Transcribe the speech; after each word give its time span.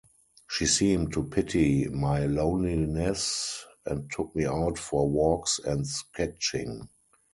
She 0.49 0.65
seemed 0.65 1.13
to 1.13 1.25
pity 1.25 1.87
my 1.87 2.25
loneliness 2.25 3.63
and 3.85 4.09
took 4.11 4.35
me 4.35 4.45
out 4.47 4.79
for 4.79 5.07
walks 5.07 5.59
and 5.59 5.85
sketching. 5.85 6.87